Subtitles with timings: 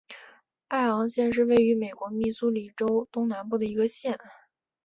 [0.67, 4.17] 艾昂县是位于美国密苏里州东南部的一个县。